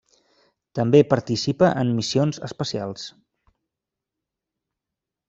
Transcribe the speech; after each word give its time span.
També 0.77 1.01
participa 1.11 1.69
en 1.81 1.91
missions 1.99 2.39
espacials. 2.47 3.05